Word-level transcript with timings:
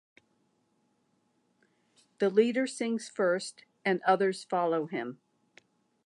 The 2.17 2.31
leader 2.31 2.65
sings 2.65 3.07
first 3.07 3.65
and 3.85 4.01
others 4.01 4.43
follow 4.43 4.87
him. 4.87 5.19